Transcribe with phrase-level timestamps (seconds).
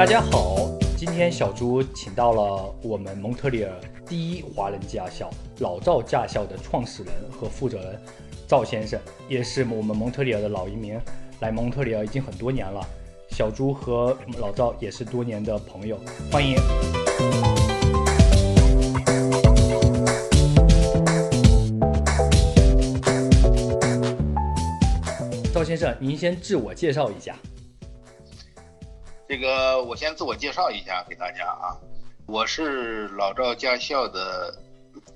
[0.00, 0.56] 大家好，
[0.96, 3.70] 今天小朱请到了我们蒙特利尔
[4.08, 5.28] 第一华人驾校
[5.58, 8.00] 老赵驾校的创始人和负责人
[8.48, 8.98] 赵先生，
[9.28, 10.98] 也是我们蒙特利尔的老移民，
[11.40, 12.80] 来蒙特利尔已经很多年了。
[13.28, 16.00] 小朱和老赵也是多年的朋友，
[16.32, 16.56] 欢迎。
[25.52, 27.36] 赵先生，您先自我介绍一下。
[29.30, 31.78] 这个我先自我介绍一下给大家啊，
[32.26, 34.52] 我是老赵驾校的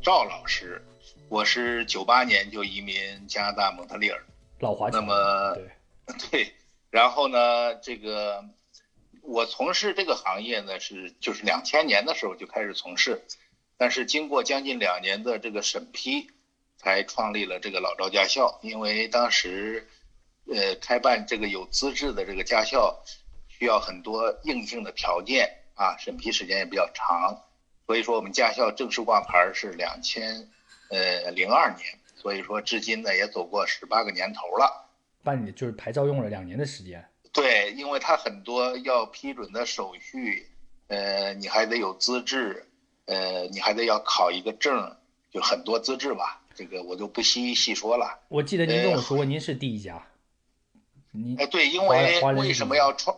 [0.00, 0.80] 赵老师，
[1.28, 4.24] 我是九八年就移民加拿大蒙特利尔，
[4.60, 5.00] 老华侨。
[5.00, 5.66] 那么对，
[6.30, 6.54] 对，
[6.90, 8.45] 然后呢，这个
[9.20, 13.20] 我从事这个行业呢是就是两千年的时候就开始从事，
[13.76, 16.30] 但是经过将近两年的这个审批，
[16.76, 19.88] 才创立了这个老赵驾校，因为当时
[20.46, 23.02] 呃开办这个有资质的这个驾校。
[23.65, 27.40] 需要很多硬性的条件啊，审批时间也比较长，
[27.87, 30.51] 所以说我们驾校正式挂牌是两千
[30.90, 34.87] 呃零二年，所以说至今呢也走过十八个年头了。
[35.23, 37.02] 办理就是牌照用了两年的时间。
[37.32, 40.46] 对，因为它很多要批准的手续，
[40.88, 42.66] 呃，你还得有资质，
[43.07, 44.95] 呃，你还得要考一个证，
[45.32, 48.20] 就很多资质吧，这个我就不细细说了。
[48.29, 50.07] 我记得您跟我说过，您是第一家。
[51.12, 53.16] 您哎，对，因为为什么要创？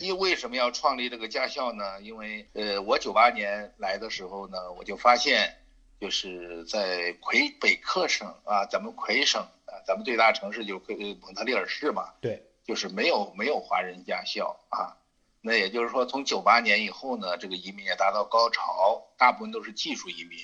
[0.00, 2.00] 因为什么要创立这个驾校呢？
[2.00, 5.56] 因为呃，我九八年来的时候呢，我就发现，
[6.00, 14.96] 就是在魁北克省啊，咱们魁省啊，咱们最大城市就是魁蒙特利尔市嘛，对，就是没有没有华人驾校啊。
[15.42, 20.38] 那也就是说，从九八年以后呢，这个移民也达到高潮，大部分都是技术移民，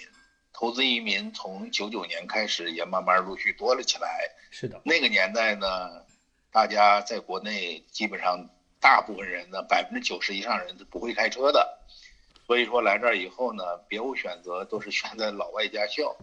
[0.53, 4.09] 投资移民从九九年开始也慢慢陆续多了起来。
[4.51, 6.05] 是的，那个年代呢，
[6.51, 8.49] 大家在国内基本上。
[8.81, 11.79] 大部分人呢，百分之九十以上人是不会开车的，
[12.47, 16.17] 所以说来这儿以后呢，别无选择，都是选择老外驾校。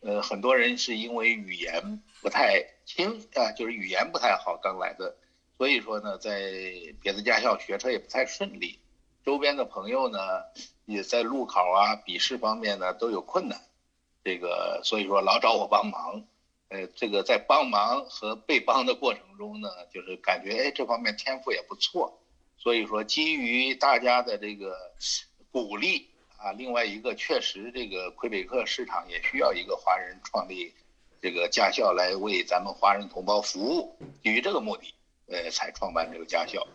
[0.00, 5.16] 呃，很多人是因为语言不太清啊，就是语言不太好，刚来的，
[5.58, 6.52] 所以说呢，在
[7.00, 8.78] 别的驾校学车也不太顺利。
[9.24, 10.18] 周边的朋友呢，
[10.84, 13.60] 也在路考啊、笔试方面呢都有困难，
[14.22, 16.22] 这个所以说老找我帮忙。
[16.68, 22.12] 呃，这个在帮忙和被帮的过程中呢，就是感觉哎，这方面天赋也不错，
[22.58, 24.76] 所以说基于大家的这个
[25.52, 30.74] 鼓励啊，另外一个确实这个魁北克市场也需要一个华人创立
[31.22, 34.92] 这个驾校来为咱们华人同胞服务，基于这个目的，
[35.28, 36.66] 呃，才创办这个驾校。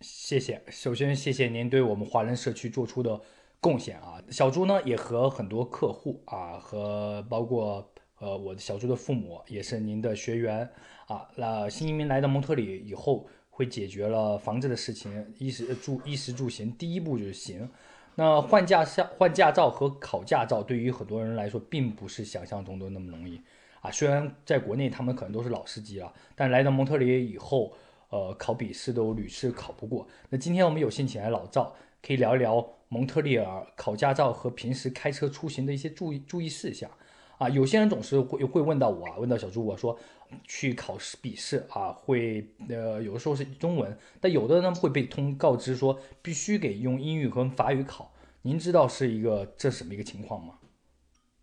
[0.00, 3.20] 谢谢，首先谢谢您对我们华人社区做出的
[3.60, 4.20] 贡献啊。
[4.28, 7.88] 小朱呢也和很多客户啊和包括。
[8.18, 10.68] 呃，我的小猪的父母也是您的学员
[11.06, 11.28] 啊。
[11.36, 17.68] 那新移民来到蒙特利以后，会解决了房子的事情，衣食住衣食住行，第一步就是行。
[18.14, 23.38] 那换驾校、换驾照和考驾照，对于很多人来说，并不是想象中的那么容易
[23.82, 23.90] 啊。
[23.90, 27.74] 虽然在国内他们可能都是老司机了，但来到蒙特利以后，
[28.08, 30.08] 呃，考笔试都屡次考不过。
[30.30, 36.90] 那今天我们有幸请来老赵，可以聊一聊蒙特利尔考驾照和平时开车出行的一些注意注意事项。
[37.38, 39.98] 啊，有些人总是会会问到我啊，问到小朱，我说
[40.46, 48.12] 去考试笔试啊，会呃有的时候是中文，但有的呢会被通告知说必须给用英语和法语考。
[48.42, 50.54] 您知道是一个这什么一个情况吗？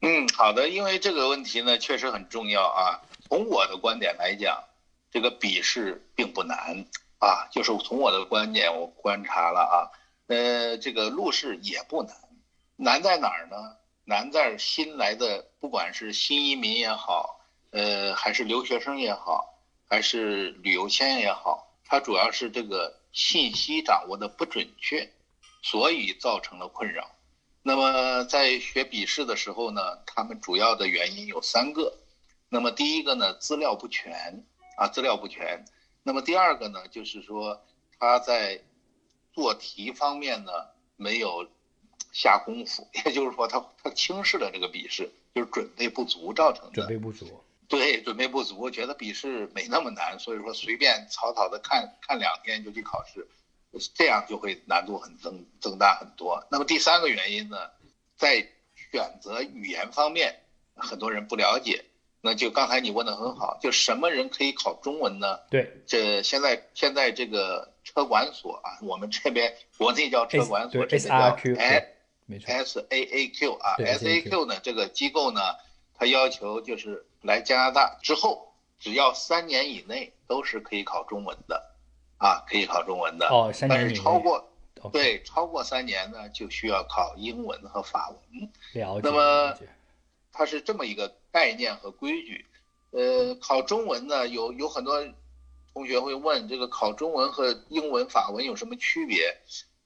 [0.02, 3.02] 嗯，好的，因为这个问题呢确实很重要啊。
[3.30, 4.64] 从我的观点来讲，
[5.12, 6.86] 这个笔试并不难
[7.20, 9.76] 啊，就是从我的观点我观察了啊，
[10.28, 12.16] 呃，这个路试也不难，
[12.76, 13.78] 难在哪儿呢？
[14.06, 17.40] 难在新来的，不管是新移民也好，
[17.72, 25.10] 呃，还是留学生也好，还是旅游签也好，它主要是这个信息掌握的不准确，
[25.62, 27.10] 所以造成了困扰。
[27.62, 31.98] 那么在学笔试的时候呢，他们主要的原因有三个。
[32.50, 34.44] 那么第一个呢，资料不全
[34.78, 35.64] 啊，资料不全。
[36.04, 37.66] 那么第二个呢，就是说
[37.98, 38.62] 他在
[39.32, 40.52] 做题方面呢
[40.98, 41.48] 没有。
[42.14, 46.74] 下功夫， 也就是说，他他轻视了这个笔试，就是准备不足造成的。
[46.74, 53.28] 准备不足，对，准备不足，觉得笔试没那么难，所以说随便草草的看看两天就去考试，
[53.96, 56.46] 这样就会难度很增增大很多。
[56.52, 57.58] 那么第三个原因呢，
[58.16, 60.40] 在选择语言方面，
[60.76, 61.84] 很多人不了解。
[62.22, 65.40] 那就刚才你问的很好，就什么人可以考中文呢？
[65.50, 71.90] 对，这现在现在这个车管所啊，我们这边国内叫车管所，这个叫哎。
[72.46, 75.42] S A A Q 啊，S A Q 呢，这个机构呢，
[75.94, 81.72] 它要求就是来加拿大之后，只要三年以内都是可以考中文的，
[82.18, 83.28] 啊，可以考中文的。
[83.28, 84.50] 哦，三年但是超过
[84.92, 88.50] 对，超过三年呢，就需要考英文和法文。
[88.74, 89.02] 了解。
[89.04, 89.58] 那么，
[90.32, 92.46] 它是这么一个概念和规矩。
[92.92, 95.04] 呃，考中文呢，有有很多
[95.74, 99.38] 同学会问，这个考中文和英文、法文有什么区别？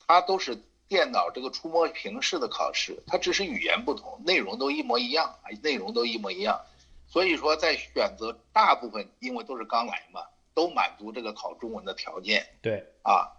[0.08, 6.60] 它都是电脑这个触摸屏式的考试，它只是语言不同，内容都一模一样啊，内容都一模一样。
[7.08, 10.22] 所以说，在选择大部分，因为都是刚来嘛，
[10.54, 12.46] 都满足这个考中文的条件。
[12.62, 13.32] 对，啊，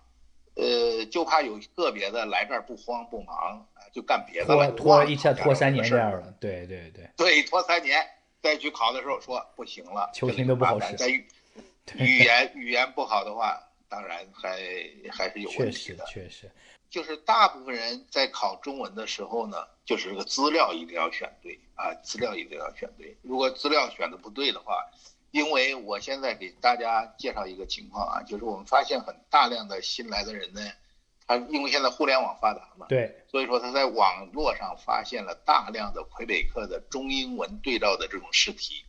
[0.55, 6.35] 呃，就怕有个别的来这儿不慌不忙啊，就干别的了，拖一下拖三年这样的。
[6.41, 7.09] 对对对。
[7.17, 8.03] 对，拖三年
[8.43, 10.97] 再去考的时候说不行了，求情都不好使。
[10.97, 11.27] 在语
[11.95, 13.59] 语言语言不好的话，
[13.89, 14.59] 当然还
[15.11, 16.05] 还是有问题的。
[16.07, 16.51] 确实，确实。
[16.91, 23.17] 就是大部分人在考中文的时候呢，就是这个资料一定要选对啊，资料一定要选对。
[23.23, 24.85] 如果资料选的不对的话，
[25.31, 30.61] 因为我现在给大家介绍一个情况啊，就是我们发现很大量的新来的人呢，
[31.27, 38.83] 他因为现在互联网发达嘛，对，所以说他在网络上发现了大量的魁北克的中英文对照的这种试题，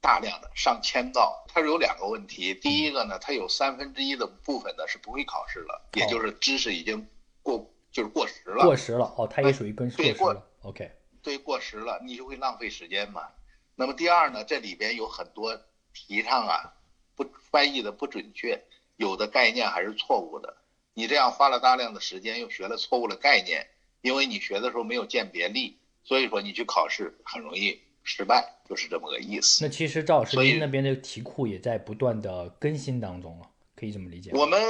[0.00, 7.06] 大量的上千道，它是有两个问题，第一个呢，它有三分之一的部分呢是不会考试了，也就是知识已经
[7.42, 10.90] 过就是过时了，过时了哦，它也属于跟过时了，OK，
[11.22, 13.28] 对，过时了，你就会浪费时间嘛。
[13.74, 15.60] 那么第二呢，这里边有很多
[15.92, 16.72] 提倡啊，
[17.14, 18.62] 不翻译的不准确，
[18.96, 20.56] 有的概念还是错误的。
[20.94, 23.68] 你这样花了大量的时间，又学了错误的概念，
[24.02, 29.64] 因为你学的时候没有鉴别力，所以说你去考试很容易失败，就是这么个意思。
[29.64, 34.30] 那其实赵老师您那边的题库也在不断的更新当中了，可以这么理解。
[34.34, 34.60] 我们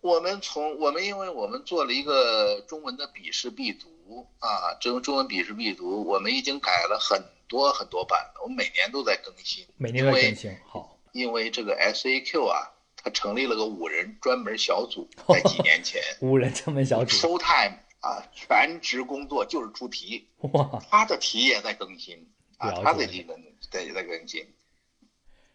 [0.00, 7.22] 我们从我们因为我们做了一个中文的笔试必读啊，中中文笔试必读，我们已经改了很。
[7.46, 10.50] 多很多版了，我们每年都在更新，每年都在更新。
[10.66, 16.00] 好，因为这个 S A Q 啊，它成立了个五人专门小组， 在几年前。
[16.20, 17.14] 五人专门小组。
[17.14, 20.26] ，show time 啊，全职工作就是出题。
[20.38, 20.82] 哇。
[20.90, 22.26] 他的题也在更新
[22.58, 23.36] 啊，他的题本
[23.70, 24.46] 在在跟进，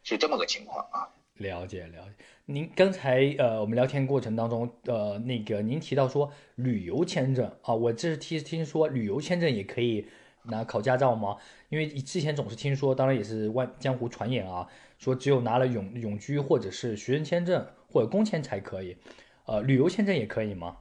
[0.03, 1.09] 是这么个情况啊。
[1.35, 2.15] 了解了解。
[2.45, 10.07] 您刚才呃，我们聊天过程当中，呃，那个您提到说旅游签证啊，我这是听听说旅游签证也可以。
[10.43, 11.35] 拿考驾照吗？
[11.67, 14.67] 因为之前总是听说，当然也是万江湖传言啊，
[14.97, 18.97] 说只有拿了永永居或者是学生签证或者工签才可以，
[19.45, 20.77] 呃，旅游签证也可以吗？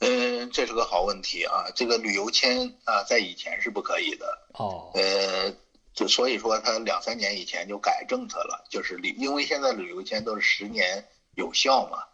[0.00, 1.70] 嗯，这是个好问题啊。
[1.74, 4.90] 这个旅游签啊，在以前是不可以的哦。
[4.94, 5.54] 呃，
[5.94, 12.04] 就所以说他两三年以前就改政策了，就是旅，因为现在旅游签都是十年有效嘛，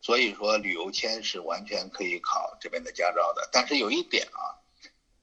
[0.00, 3.48] 所以说旅游签是完全可以考这边的驾照的。
[3.52, 4.60] 但是有一点啊。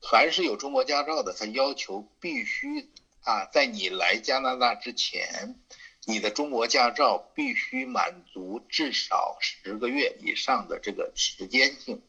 [0.10, 2.90] 凡是有中国驾照的，他要求必须
[3.24, 5.62] 啊，在你来加拿大之前，
[6.06, 12.02] 你的中国驾照必须满足至少十个月以上的这个时间性，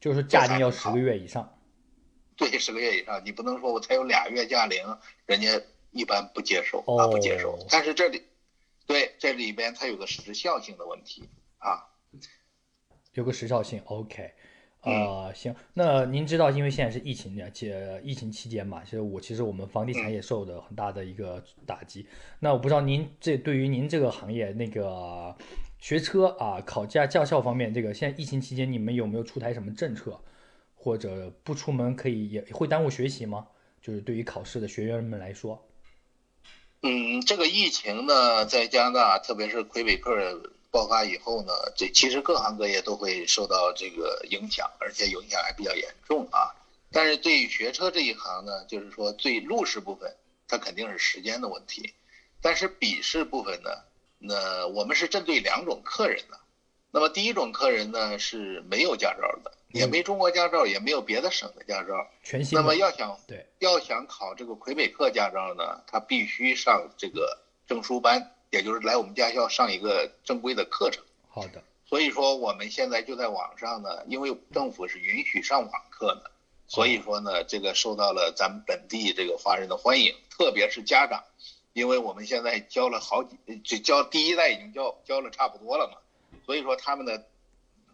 [0.00, 1.56] 就是驾龄要十个月以上。
[2.36, 4.82] 对，十个月以上，你不能说我才有俩月驾龄，
[5.26, 5.60] 人家
[5.90, 7.58] 一般不接受啊，不接受。
[7.70, 8.22] 但是这里，
[8.86, 11.84] 对，这里边它有个时效性的问题啊，
[13.12, 14.32] 有个时效性，OK。
[14.82, 22.06] 呃，行，那您知道，因为现在是疫情的，且疫情期间嘛，其实我其实我们房地产也受的很大的一个打击。
[22.38, 25.36] 那我不知道您这对于您这个行业那个
[25.80, 30.20] 学车啊考驾驾校方面，这个现在疫情期间你们有没有出台什么政策，
[30.74, 33.46] 或者不出门可以也会耽误学习吗？
[33.80, 35.66] 就是对于考试的学员们来说。
[36.82, 40.40] 嗯，这个疫情呢，在加拿大，特别是魁北克。
[40.72, 46.54] 爆发以后呢，这其实各行各业都会受到这个影响，而且影响还比较严重啊。
[46.92, 50.14] 但是对于学车这一行呢，就是说最路试部分，
[50.46, 51.92] 它肯定是时间的问题。
[52.40, 53.70] 但是笔试部分呢，
[54.20, 56.38] 那我们是针对两种客人的。
[56.92, 62.06] 那么第一种客人呢是没有驾照的，也没中国驾照，也没有别的省的驾照。
[62.22, 62.56] 全新。
[62.56, 68.30] 那么要想对要想考这个魁北克驾照呢，他必须上这个证书班。
[68.50, 71.04] 也就是来我们驾校上一个正规的课程。
[71.28, 71.62] 好的。
[71.86, 76.32] 所以说我们现在就在网上呢，因为政府是允许上网课的，
[76.66, 81.22] 所以说呢，这个受到了咱们本地这个华人的欢迎，特别是家长，
[81.80, 85.96] 因为我们现在教了好几，就教第一代已经教教了差不多了嘛，
[86.44, 87.26] 所以说他们的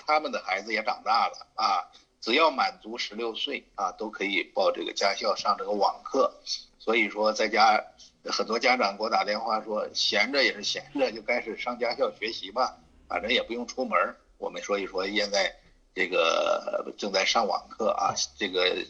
[0.05, 1.87] 他们的孩子也长大了啊，
[2.21, 6.35] 只要满足十六岁啊，都可以报这个驾校上这个网课，
[6.79, 7.83] 所以说在家。
[8.29, 12.77] 很多家长给我打电话说，闲着也是闲着，就开始上驾校学习吧，
[13.07, 14.17] 反正也不用出门。
[14.37, 15.55] 我们所以说，现在
[15.95, 18.85] 这个正在上网课啊，这个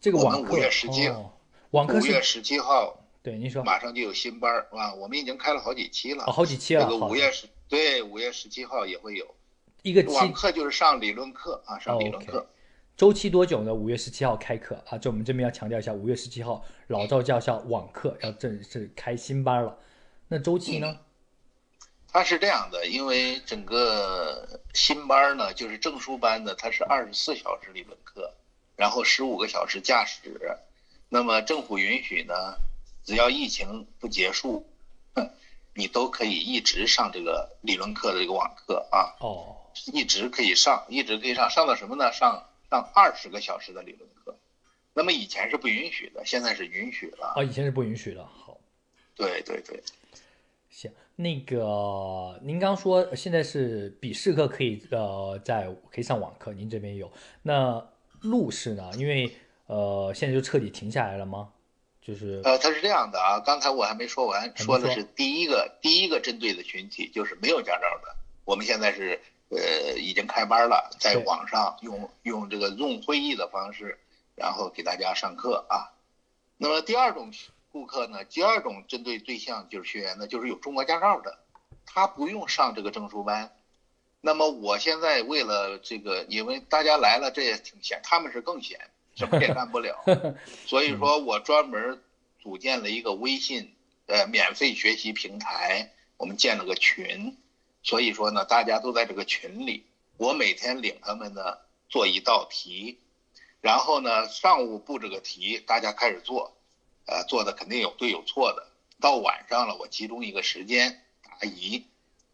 [0.00, 1.12] 这个网课，五月十七，
[1.72, 6.84] 网课五月十七号，对您说，马上就有新班儿啊，我们已经开了好几期了，好几期了。
[6.84, 9.34] 这个五月十，对，五月十七号也会有，
[9.82, 12.46] 一个期网课就是上理论课啊，上理论课。
[12.96, 13.72] 周期多久呢？
[13.72, 19.78] 五月十七号开课啊，这我们这边要强调一下，五月十七号老赵驾校网课要正式开新班了。
[20.28, 20.98] 那周期呢？
[22.12, 28.34] 它是这样的，因为整个新班呢，就是证书班的，它是二十四小时理论课，
[28.76, 30.58] 然后十五个小时驾驶。
[31.08, 32.34] 那么政府允许呢，
[33.04, 34.66] 只要疫情不结束，
[35.74, 39.16] 你都可以一直上这个理论课的这个网课啊。
[39.20, 39.56] 哦。
[39.92, 42.12] 一直可以上，一直可以上，上到什么呢？
[42.12, 44.36] 上上二十个小时的理论课。
[44.92, 47.34] 那么以前是不允许的，现在是允许了。
[47.36, 48.26] 哦，以前是不允许的。
[48.26, 48.58] 好。
[49.14, 49.80] 对对对。
[50.68, 57.10] 行，那个您刚说现在是笔试课可以呃在可以上网课，您这边有。
[57.42, 57.88] 那
[58.22, 58.90] 路试呢？
[58.98, 59.32] 因为
[59.66, 61.52] 呃现在就彻底停下来了吗？
[62.12, 69.20] 就是呃，它是这样的啊，刚才我还没说完，说的是第一个第一个针对的群体就是没有驾照的，我们现在是。
[69.52, 73.98] 呃，已经开班了，在网上用用这个 Zoom 会议的方式，
[74.36, 75.90] 然后给大家上课啊。
[76.56, 77.32] 那么第二种
[77.72, 81.40] 顾客呢，第二种针对对象就是学员呢，就是有中国驾照的，
[81.84, 83.50] 他不用上这个证书班。
[84.20, 88.78] 那么我现在为了这个，因为大家来了，这也挺闲，他们是更闲，
[89.20, 90.02] 什么也干不了，
[90.66, 92.02] 所以说我专门
[92.42, 97.36] 组建了一个微信呃免费学习平台，我们建了个群。
[97.82, 99.84] 所以说呢，大家都在这个群里，
[100.16, 101.58] 我每天领他们呢
[101.88, 102.98] 做一道题，
[103.60, 106.56] 然后呢上午布置个题，大家开始做，
[107.06, 108.66] 呃，做的肯定有对有错的。
[109.00, 111.84] 到晚上了，我集中一个时间答疑，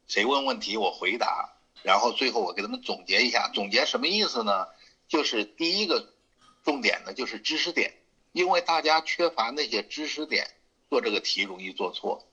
[0.06, 4.68] 谁问问题我回答，然后最后我给他们总结一下，总结什么意思呢？
[5.08, 6.12] 就是第一个
[6.66, 7.92] 重点呢就是知识点，
[8.32, 10.48] 因为大家缺乏那些知识点，
[10.90, 12.26] 做这个题容易做错。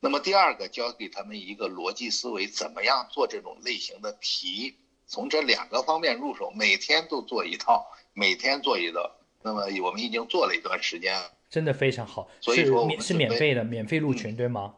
[0.00, 4.74] 那么第二个教给他们一个逻辑思维，怎么样做这种类型的题？
[5.06, 9.08] 从这两个方面入手，每天都做一套，每天做一道。
[9.42, 11.16] 那么我们已经做了一段时间，
[11.48, 12.28] 真的非常好。
[12.40, 14.74] 所以说是免费的，免费入群对吗？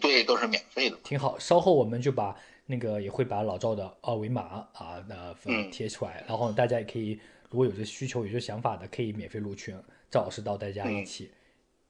[0.00, 0.98] 对，都是免费的。
[1.04, 2.36] 挺好，稍后我们就把
[2.66, 5.32] 那个也会把老赵的二维码啊那
[5.70, 9.76] 贴出来，然后大家也可以如果有这需求、有这想法的，可以免费入群，
[10.08, 11.30] 赵老师到大家一起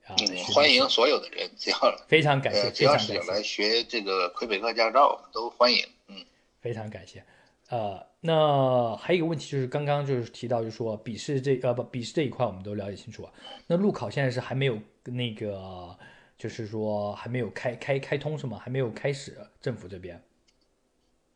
[0.07, 0.17] 啊。
[0.55, 5.85] 欢迎所有的人，只要非常感谢，只要是来学这个魁北克驾照，我们都欢迎。
[6.09, 6.17] 嗯，
[6.63, 7.23] 非常感谢。
[7.69, 13.33] 呃，那还有一个问题就是，刚刚就是提到，就是说笔试这呃不笔试这一块我们都了解清楚啊。
[13.67, 15.95] 那路考现在是还没有那个，
[16.39, 18.59] 就是说还没有开开开通是吗？
[18.59, 19.37] 还没有开始？
[19.61, 20.21] 政府这边？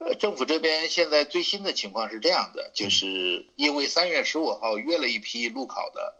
[0.07, 6.15] 呃，政府这边现在最新的情况是这样的，就是因为三月十五号约了一批路考的。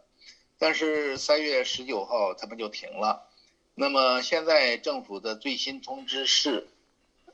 [0.57, 3.29] 但是三月十九号他们就停了，
[3.75, 6.67] 那么现在政府的最新通知是，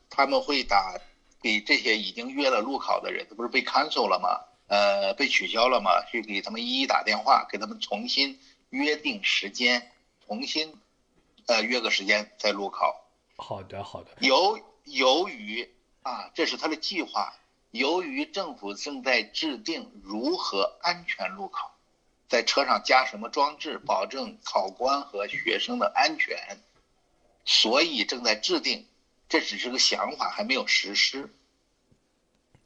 [0.10, 1.00] 他们会打
[1.41, 4.41] 给这些已经约了路考的人，他不是被 cancel 了吗？
[4.67, 6.03] 呃，被取消了吗？
[6.12, 8.39] 去给他们一一打电话，给他们重新
[8.72, 9.91] 约定时间，
[10.25, 10.74] 重新
[11.46, 13.05] 呃约个时间再路考。
[13.38, 14.10] 好的，好的。
[14.20, 15.70] 由由于
[16.03, 17.34] 啊，这是他的计划，
[17.72, 21.75] 由于政府正在制定如何安全路考。
[22.27, 26.38] 在车上加什么装置，保证考官和学生的安全，
[27.43, 28.86] 所以正在制定，
[29.27, 31.29] 这只是个想法，还没有实施。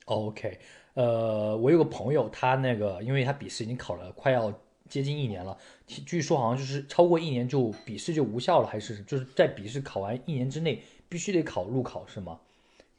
[0.06, 0.60] OK，
[0.94, 4.54] 呃，我有个朋友，他那个，因为他笔试已经考了快要
[4.88, 12.40] 接近一年了，据说好像就是超过一年就笔试就无效了，还是就是在笔试考完一年之内必须得考路考是吗？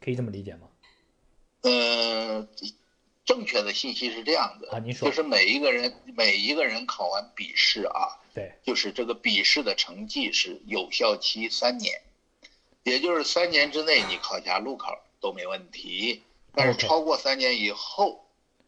[0.07, 0.69] 可以这么理解吗？
[1.63, 2.49] 呃。
[3.25, 12.01] 正确的信息是这样的啊，您说，就是每一个人每一个人考完笔试啊，对，就是这个笔试的成绩是有效期三年，
[12.85, 16.23] 也就是三年之内你考下路考都没问题，
[16.55, 18.25] 但是超过三年以后，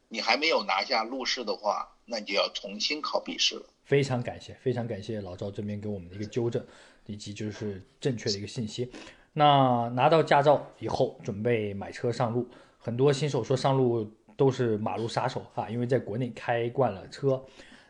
[0.08, 3.66] 你还没有拿下路试的话，那就要重新考笔试了。
[3.84, 6.66] 非常感谢，非常感谢老赵这边给我们的一个纠正，
[7.06, 8.90] 以及就是正确的一个信息。
[9.38, 12.46] 那拿到驾照以后，准备买车上路，
[12.78, 14.10] 很多新手说上路。
[14.38, 17.44] 都是马路杀手哈，因为在国内开惯了车，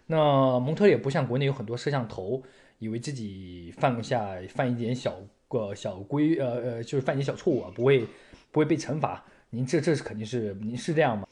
[0.06, 2.42] 那蒙特利尔不像国内有很多摄像头，
[2.78, 5.12] 以为自己犯下犯一点小
[5.46, 7.98] 个小规呃呃，就是犯点小错误啊，不会
[8.50, 9.22] 不会被惩罚。
[9.50, 11.28] 您这这是肯定是您是这样吗？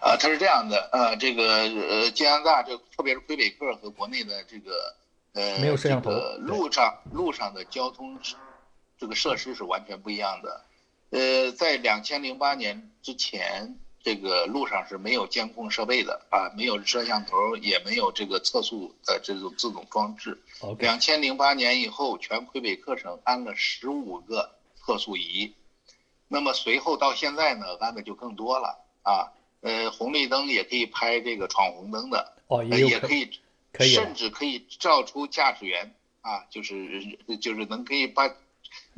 [0.00, 4.72] 啊，他是这样的，呃，这个呃加拿大这特别是魁北克和国内的这个
[5.34, 6.10] 呃没有摄像头，
[6.40, 8.18] 路上路上的交通
[8.98, 10.64] 这个设施是完全不一样的。
[11.10, 13.78] 呃，在两千零八年之前。
[14.00, 20.40] 这个路上是没有监控设备的啊，没有摄像头，也没有这个测速的这种自动装置。
[20.78, 25.52] 两千零八年以后，全魁北克省安了十五个测速仪，
[26.28, 29.34] 那么随后到现在呢，安的就更多了啊。
[29.60, 33.30] 呃，红绿灯也可以拍这个闯红灯的，也可以，
[33.72, 38.32] 可以甚至可以照出驾驶员啊，就是就是能可以把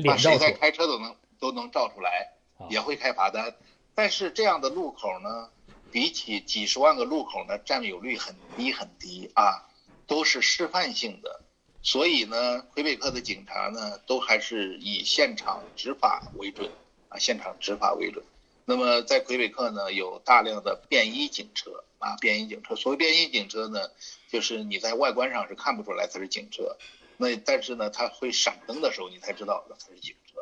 [0.04, 3.54] 把谁在开车都能都能照出来啊，也会开罚单。
[3.94, 5.50] 但是这样的路口呢，
[5.90, 9.68] 比起几十万个路口呢，占有率很低很低啊，
[10.06, 11.42] 都是示范性的。
[11.82, 16.70] 所以呢，魁北克的警察呢，都还是以现场执法为准
[17.08, 18.22] 啊，现场执法为准。
[18.66, 22.76] 那么在魁北克呢，有大量的便衣警车啊，便衣警车。
[22.76, 23.90] 所谓便衣警车呢，
[24.30, 26.76] 就是你在外观上是看不出来它是警车，
[27.20, 30.40] 那但是呢，它会闪灯的时候，你才知道它是警车。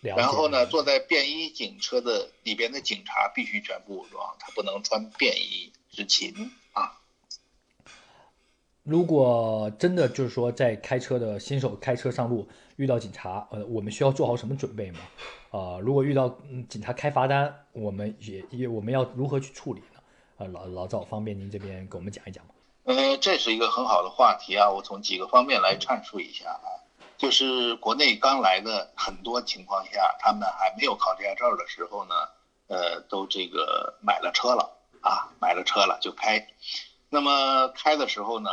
[0.00, 6.98] 然后呢，坐在便衣警车的里边的警察必须全副武装，他不能穿便衣执勤啊。
[8.82, 14.98] 如果真的就是说在开车的新手开车上路遇到警察，呃，我们需要做好什么准备吗？
[15.50, 20.00] 啊、如果遇到嗯警察开罚单，我们也也我们要如何去处理呢？
[20.38, 22.51] 啊、老老赵，方便您这边给我们讲一讲吗？
[22.84, 26.66] 呃，这是一个很好的话题啊，我从几个方面来阐述一下啊。
[27.16, 32.14] 就是国内刚来的很多情况下，他们还没有考驾照的时候呢，
[32.66, 34.68] 呃，都这个买了车了
[35.00, 36.44] 啊，买了车了就开。
[37.08, 38.50] 那么开的时候呢，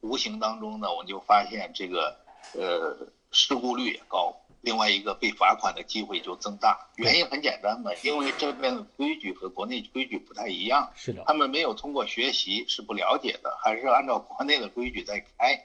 [0.00, 2.16] 无形当中呢，我就发现这个
[2.54, 2.96] 呃
[3.30, 6.88] 事故率也高，另外一个被罚款的机会就增大。
[6.96, 10.90] 原因很简单嘛，因为这边的规矩和国内规矩不太一样。
[10.94, 15.64] 是的，他们没有通过学习是不了解的，还是按照国内的规矩在开。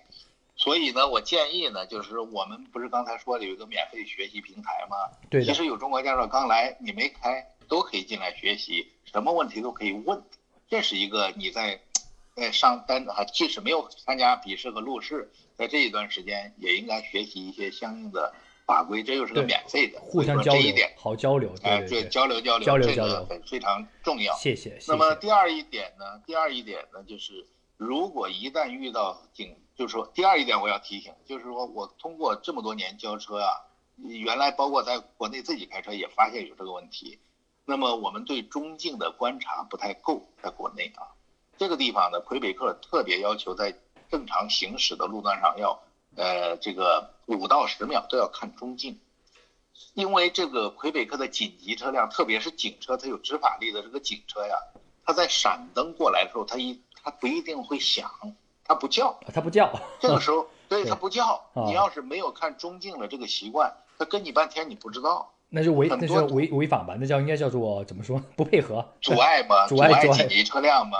[0.56, 4.96] 所以呢，我建议呢，就是我们不是刚才说的有一个免费学习平台吗？
[5.30, 10.24] 对，其实有中国驾照刚来，你没开都可以进来学习，什么问题都可以问。
[10.70, 11.80] 这是一个你在
[12.36, 18.34] 在上单啊，即使没有参加笔试和路试，在这一段时间也应该学习一些相应的
[18.65, 24.34] 法规，这又是个免费的，互相交流这一点，，好交流，哎，对交流交流，这个交流交流很非常重要。
[24.36, 27.45] 谢谢，那么，第二一点呢，第二一点呢，就是
[27.78, 33.52] 如果一旦遇到警，就是说第二一点我要提醒，就是说我通过这么多年交车啊，
[33.97, 37.19] 原来包括在国内自己开车也发现有这个问题。
[37.65, 41.08] 那么我们对中径的观察不太够，在国内啊，
[41.58, 43.73] 这个地方呢，魁北克特别要求在
[44.10, 45.82] 正常行驶的路段上要，
[46.15, 48.99] 呃，这个五到十秒都要看中镜。
[49.95, 54.56] 因为这个魁北克的紧急车辆，特别是警车，它有执法力的这个警车呀，
[55.06, 58.10] 它在闪灯过来的时候，它一它不一定会响，
[58.63, 59.08] 它不叫。
[59.08, 61.43] 啊他不叫，这个时候， 对对它不叫。
[61.54, 68.19] 啊你要是没有看中镜的这个习惯，它跟你半天你不知道，那就违那叫违违法吧，那叫应该叫做怎么说？
[68.36, 70.97] 不配合，阻碍嘛， 阻碍阻碍紧急车辆嘛，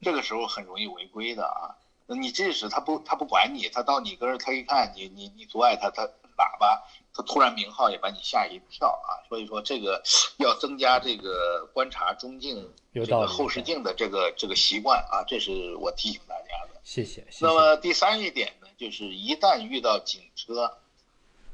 [0.00, 1.74] 这个时候很容易违规的啊。
[2.06, 6.02] 你即使他不他不管你，他到你跟儿他一看你你你阻碍他，他
[6.36, 6.82] 喇叭，
[7.14, 9.22] 他突然鸣号也把你吓一跳啊。
[9.28, 10.02] 所以说这个
[10.38, 16.80] 要增加这个观察中镜这个后视镜的这个这个习惯啊，这是我提醒大家的。
[16.82, 20.78] 谢谢，谢谢，那么第三一点呢，就是一旦遇到警车，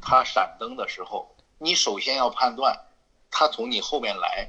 [0.01, 2.77] 他闪灯的时候，你首先要判断，
[3.31, 4.49] 他从你后面来，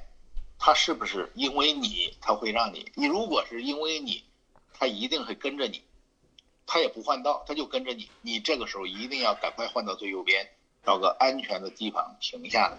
[0.58, 2.90] 他是不是因为你他会让你？
[2.96, 4.24] 你如果是因为你，
[4.74, 5.84] 他一定会跟着你，
[6.70, 8.08] 他也不换道，他就跟着你。
[8.22, 10.48] 你这个时候一定要赶快换到最右边，
[10.86, 12.78] 找个安全的地方停下来，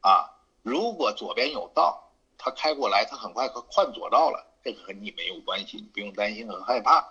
[0.00, 0.28] 啊，
[0.62, 7.06] 如果左边有道，他开过来，他很快可换左道了，这个和你没有关系，你不用担心很害怕。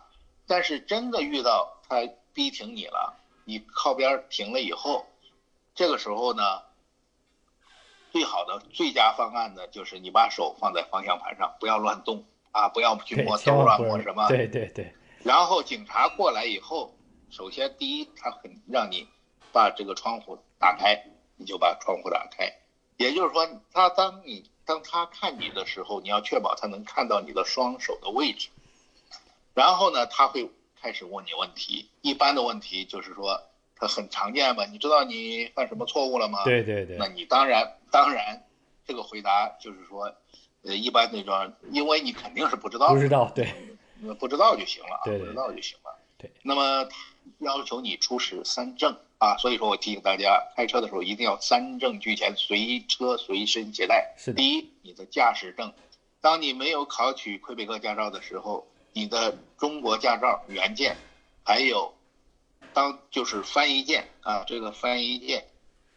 [0.46, 5.06] 但是真的遇到他逼停你了，你靠边停了以后，
[5.74, 6.44] 这个时候呢，
[8.12, 14.28] 最好的最佳方案呢，就是你把手放在方向盘上，不要乱动啊，不要去摸兜啊，摸什么。
[14.28, 16.96] 对对对，然后警察过来以后，
[17.30, 19.08] 首先第一，他很让你
[19.52, 21.04] 把这个窗户打开，
[21.38, 22.52] 你就把窗户打开。
[22.98, 28.50] 也就是说，他当你当他看你的时候，你要确保他能看到你的双手的位置。
[29.54, 31.90] 然后呢，他会开始问你问题。
[32.02, 33.42] 一般的问题就是说，
[33.76, 36.44] 他很常见嘛，你知道你犯什么错误了吗？
[36.46, 38.44] 对对对那，你当然当然，
[38.88, 40.14] 这个回答就是说，
[40.64, 43.52] 呃，一般那种，因为你肯定是不知道，不知道，对呃
[44.20, 45.98] 不知道就行了啊，不知道就行了。
[46.18, 46.88] 对，那么
[47.40, 54.14] 要求你出示三证啊，所以说我提醒大家，开车的时候一定要三证俱全，随车随身携带。
[54.18, 55.74] 是，第一，你的驾驶证，
[56.20, 60.96] 当你没有考取魁北克驾照的时候，你的中国驾照原件，
[61.44, 61.94] 还有
[62.74, 65.48] 当就是翻译件啊，这个翻译件，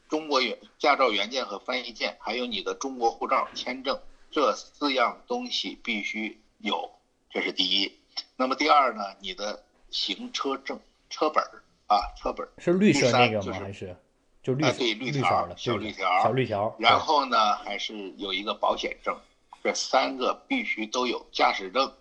[0.08, 6.90] 中国原驾照原件和翻译件，还有你的中国护照、签证这四样东西必须有，
[7.34, 7.92] 这是第一。
[8.36, 10.78] 那么第二呢，你的行车证、
[11.10, 12.52] 车本儿啊，车本儿。
[12.58, 13.42] 是绿色那个吗？
[13.42, 13.96] 就是还是
[14.40, 19.18] 就绿啊对绿条绿色的小绿条小绿条，然后呢，还是有一个保险证，
[19.64, 21.92] 这三个必须都有，驾驶证，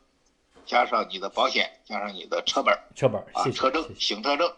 [0.67, 4.53] 加上你的保险，加上你的车本儿车本儿，啊，车证行车证，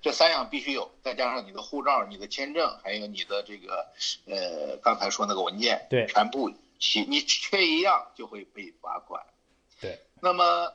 [0.00, 3.84] 这三样必须有，再加上你的护照、你的签证，还有你的这个
[4.26, 9.20] 呃刚才说那个文件，对全部齐，你缺一样就会被罚款。
[10.20, 10.72] 对，那么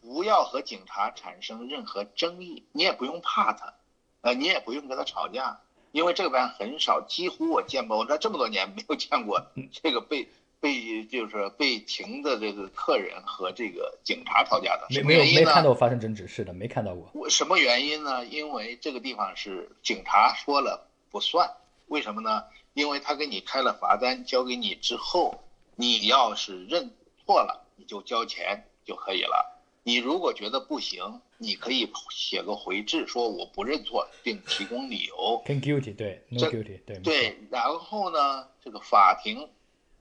[0.00, 3.74] 不要和警察产生任何争议，你也不用怕他，
[4.20, 5.60] 呃，你也不用跟他吵架，
[5.92, 10.28] 因为这个班很少，几乎我见过，我这这么多年没有见过嗯这个被
[10.60, 15.24] 被就是被停的这个客人和这个警察吵架的，没没有？
[15.40, 17.08] 没看到发生争执，是的，没看到过。
[17.14, 18.24] 我什么原因呢？
[18.26, 21.50] 因为这个地方是警察说了不算，
[21.88, 22.44] 为什么呢？
[22.74, 25.44] 因为他给你开了罚单，交给你之后，
[25.76, 26.90] 你要是认
[27.24, 29.50] 错了，你就交钱就可以了。
[29.86, 35.42] 你如果觉得不行，你可以写个回执，说我不认错，并提供理由。
[35.44, 39.50] Can guilty 对，no 这 guilty 对对，然后呢，这个法庭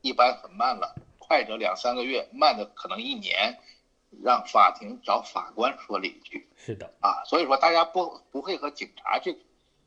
[0.02, 3.60] 一般很慢了，快者两三个月，慢的可能一年，
[4.24, 6.48] 让法庭找法官说理去。
[6.56, 9.38] 是的，啊，所以说大家不不会和警察去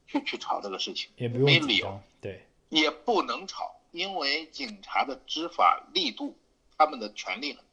[0.06, 6.36] 去去吵这个事情，也不没理由，对也不能吵，因为警察的执法力度，
[6.76, 7.65] 他们的权力很大。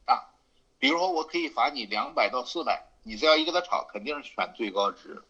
[0.84, 5.24] 比如说，我可以罚你两百到四百，你只要一跟他吵，肯定是选最高值。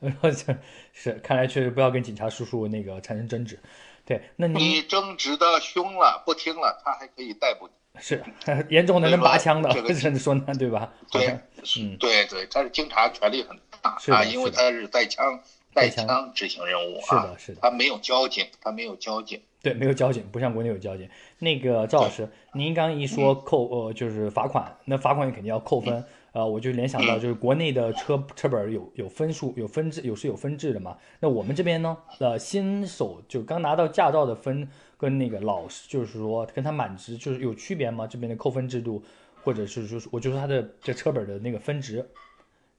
[0.94, 3.60] 是，看来确实不要跟警察叔叔那个产生争执。
[4.06, 8.00] 对，那您你争执的凶了，不听了，他还可以逮捕你。
[8.00, 8.24] 是
[8.70, 10.90] 严重的能拔枪的甚至说呢，对吧？
[11.12, 11.38] 对像，
[11.80, 15.38] 嗯，对对，他是警察权力很大是啊，因为他是带枪
[15.74, 19.42] 带带枪枪执行任务啊是啊，的是的他没有交警，他没有交警。
[19.62, 21.08] 对，没有交警，不像国内有交警。
[21.40, 30.96] 那个赵老师，您刚一说扣呃就是罚款，那罚款肯定要扣分，呃，我就联想到就是国内的车车本有有分数有分制有是有分制的嘛。
[31.20, 38.06] 那我们这边呢，呃，新手就刚拿到驾照的分跟那个老师就是说跟他满值就是有区别吗？
[38.06, 39.02] 这边的扣分制度，
[39.42, 42.08] 或者是就是我就说他的这车本的那个分值，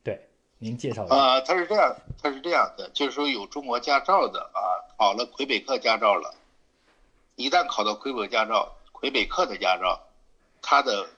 [0.02, 0.18] 对，
[0.60, 1.16] 您介绍一下。
[1.16, 4.60] 呃，他是这样，他是这样的，就是说有中国驾照的啊，
[4.98, 6.34] 考了魁北克驾照了，
[7.40, 9.98] 一旦考到魁北克驾照，魁北克的驾照，
[10.62, 11.10] 他的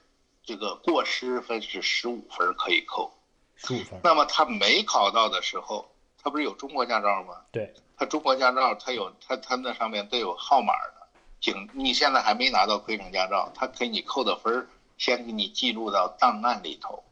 [0.44, 3.12] 这个过失分是十五分可以扣。
[3.56, 5.90] 十五分，那么他没考到的时候，
[6.22, 7.38] 他不是有中国驾照吗？
[7.52, 11.08] 对，他中国驾照，他有他他那上面都有号码的。
[11.40, 14.68] 警，你现在还没拿到魁省驾照，他给你扣的分儿，
[15.00, 17.04] 先给你记录到档案里头，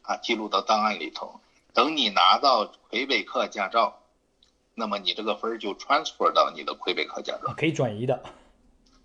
[0.00, 1.38] 啊，记录到档案里头。
[1.74, 4.00] 等你拿到魁北克驾照，
[4.74, 8.22] 那么你这个分儿就 transfer 到你的魁北克驾照，可以转移的，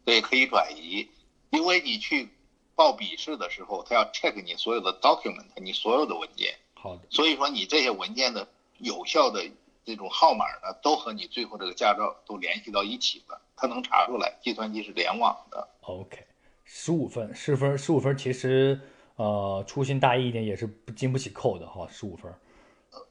[0.09, 1.07] 对，可以转移。
[1.51, 2.27] 因为你去
[2.73, 6.55] 报笔试的时候，他要 check 你所有的 document，你所有的文件。
[6.73, 8.47] 好的，所以说你这些文件的
[8.79, 9.45] 有效的
[9.85, 15.67] 这种号码呢，都和你最后这个驾照都联系到一起了，他能查出来，计算机是联网的。
[15.81, 16.25] OK，
[16.63, 18.79] 十五分，十分，十五分，其实
[19.15, 22.33] 呃粗心大意一点也是不经不起扣的哈，十五分。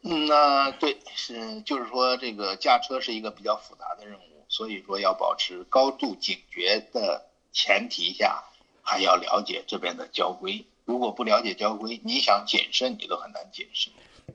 [0.02, 8.42] 嗯，那对，是就是说这个驾车是一个比较复杂的任务，所以说要保持高度警觉的前提下，
[8.82, 10.64] 还要了解这边的交规。
[10.84, 13.92] 如果不了解交规，你想谨慎你都很难谨慎。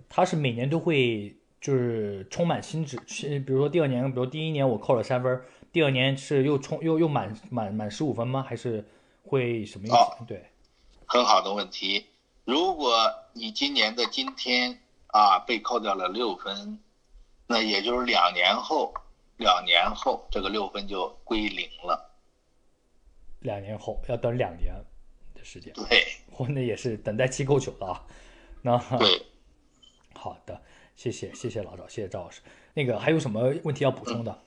[0.07, 8.45] 他是每年都会就是充满新制，是比如说第二年，比如第一年我扣了三分，第二年是又充又又满满满十五分吗？
[8.47, 8.87] 还是
[9.23, 9.95] 会什么意思？
[9.95, 10.45] 哦对，
[11.07, 12.05] 很好的问题。
[12.45, 16.77] 如果你今年的今天啊被扣掉了六分，
[17.47, 18.93] 那也就是两年后，
[19.43, 22.09] 两年后这个六分就归零了。
[23.41, 24.73] 两年后要等两年
[25.35, 28.05] 的时间，对我那也是等待期够久了啊。
[28.61, 29.21] 那对，
[30.15, 30.61] 好的，
[30.95, 32.41] 谢谢谢谢老赵，谢谢赵老师。
[32.73, 34.41] 那个还有什么问题要补充的？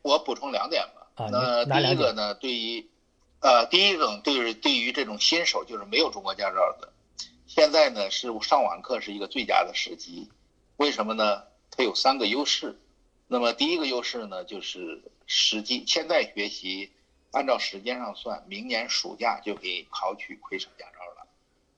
[0.00, 1.06] 我补充两点吧。
[1.22, 2.90] 啊那哪两点第一个呢，对于
[3.40, 6.90] 呃第一种对于对于这种新手，就是没有中国驾照的，
[7.46, 10.28] 现在呢是上网课是一个最佳的时机。
[10.78, 11.44] 为什么呢？
[11.70, 12.74] 它有三个优势。
[13.28, 15.84] 那么第一个优势呢，就是时机。
[15.86, 16.90] 现在学习，
[17.30, 21.28] 按照时间上算，明年暑假就可以考取魁省驾照了。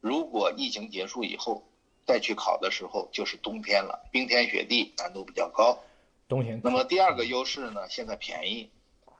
[0.01, 1.65] 如果疫情结束以后
[2.07, 5.83] 再去考的时候，就是冬天了，冰天雪地，难度比较高。
[6.29, 8.71] 冬天那么第二个优势呢，现在便宜，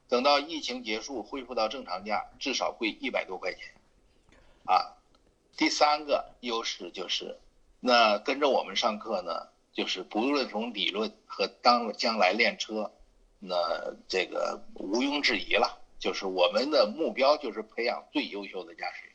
[0.09, 3.61] 等到疫情结束恢复到正常价，至少贵一百多块钱，
[4.65, 4.97] 啊。
[5.57, 7.37] 第三个优势就是，
[7.81, 9.49] 那跟着我们上课呢，
[9.81, 12.93] 就是不论从理论和当将来练车，
[13.39, 13.57] 那
[14.09, 19.15] 这个毋庸置疑了，就是我们的目标就是培养最优秀的驾驶员，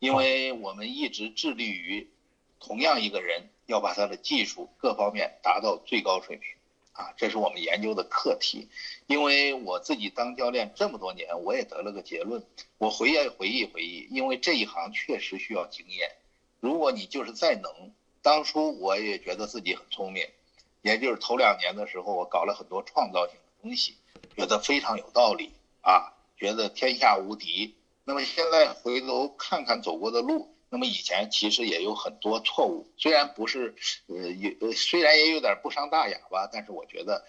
[0.00, 2.10] 因为我们一直致力于
[2.60, 6.50] 同样一个人要把他的技术各方面达到最高水平。
[6.92, 8.68] 啊，这是我们研究的课题。
[9.06, 12.44] 因为我自己当教练这么多年，我也得了个结论。
[12.76, 16.10] 我回忆回忆回忆，因为这一行确实需要经验。
[16.60, 17.92] 如果你就是再能，
[18.26, 20.26] 当初我也觉得自己很聪明，
[20.82, 23.94] 也就是头两年的时候，我搞了很多创造性的东西，
[24.36, 27.76] 觉得非常有道理啊，觉得天下无敌。
[28.02, 30.52] 那么现在回头看看走过的路。
[30.68, 33.76] 那么以前其实也有很多错误，虽然不是，
[34.08, 37.24] 呃，有虽然也有点不伤大雅吧，但是我觉得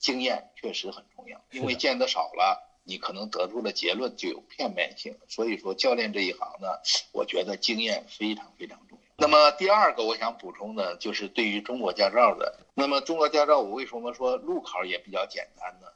[0.00, 5.16] 经验确实很重要，因为见得少了，你可能得出的结论就有片面性。
[5.28, 6.66] 所以说教练这一行呢，
[7.12, 9.03] 我觉得经验非常非常重要。
[9.16, 15.86] 那么第二个我想补充的就是对于中国驾照的，那么中国驾照我为什么说路考也比较简单呢？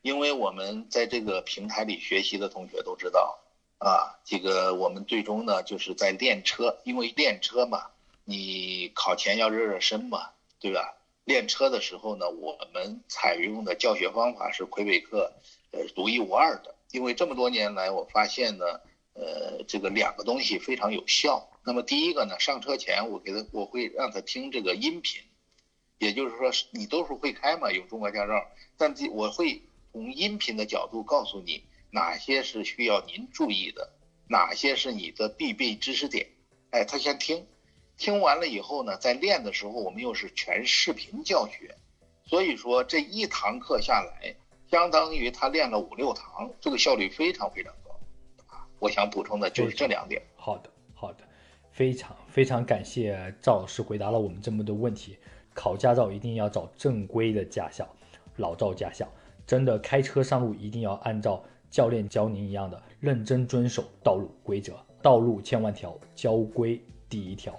[0.00, 3.38] 因为我们在这个平台里学习的同学都知道。
[3.84, 7.86] 啊，这个我们最终呢，就是在练车，因为练车嘛，
[8.24, 10.94] 你考前要热热身嘛，对吧？
[11.24, 15.32] 练车的时候呢，我们采用的教学方法是魁北克，
[15.72, 16.76] 呃，独一无二的。
[16.92, 18.64] 因为这么多年来，我发现呢，
[19.14, 21.48] 呃，这个两个东西非常有效。
[21.64, 25.22] 那么第一个呢，上车前我给他，我会让他听这个音频，
[25.98, 28.32] 也就是说，你都是会开嘛，有中国驾照，
[28.76, 31.64] 但这我会从音频的角度告诉你。
[31.94, 33.92] 哪些是需要您注意的？
[34.26, 36.26] 哪些是你的必备知识点？
[36.70, 37.46] 哎，他先听，
[37.98, 41.76] 听完了以后呢，在练的时候，我们又是全视频教学，
[42.24, 44.34] 所以说这一堂课下来，
[44.70, 47.90] 相当于他练了五六堂，这个效率非常非常高。
[48.46, 50.22] 啊，我想补充的就是这两点。
[50.34, 51.28] 好的，好的，
[51.72, 55.16] 非常非常感谢赵老师回答了我们这么多问题。
[55.52, 57.88] 考驾照一定要找正规的驾校，
[58.36, 59.08] 老赵驾校，
[59.46, 61.42] 真的开车上路一定要按照。
[61.72, 67.58] 教练教您一样的认真遵守道路规则，道路千万条，交规第一条，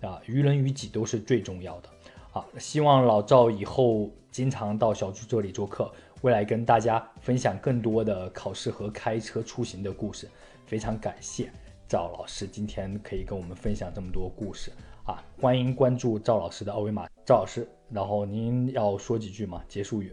[0.00, 1.88] 啊，于人于己都是最重要的，
[2.32, 5.88] 啊，希望老赵以后经常到小朱这里做客，
[6.22, 10.28] 未来跟大家分享更多的考试和开车出行的故事。
[10.66, 11.48] 非常感谢
[11.92, 14.72] 赵老师今天可以跟我们分享这么多故事，
[15.04, 19.62] 啊，欢迎关注赵老师的二维码，赵老师，然后您要说几句吗？
[19.68, 20.10] 结束语。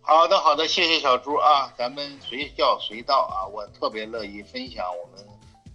[0.00, 5.24] 好的，好的，谢谢小朱啊，咱们随叫随到啊，我特别乐意分享我们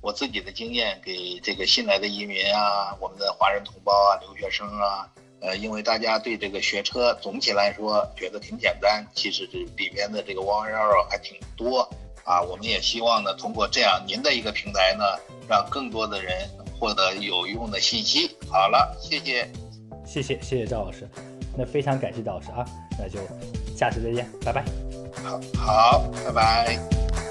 [0.02, 11.90] 我自己的经验给这个新来的移民啊，我们的华人同胞啊，留学生啊，呃，因为大家对这个学车总体来说觉得挺简单，其实这里边的这个弯弯绕绕还挺多
[12.28, 15.04] 啊，我们也希望呢，通过这样您的一个平台呢，
[15.50, 16.48] 让更多的人
[16.80, 18.38] 获得有用的信息。
[18.52, 19.50] 好了，谢谢，
[20.06, 21.10] 谢谢，谢谢赵老师，
[21.58, 22.64] 那非常感谢赵老师啊，
[23.00, 23.20] 那就。
[23.78, 24.66] 下次再见，拜拜。
[25.24, 27.27] 好，好，拜拜。